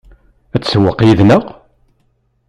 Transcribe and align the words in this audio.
Ad 0.55 0.61
tsewweq 0.63 0.99
yid-neɣ? 1.05 1.43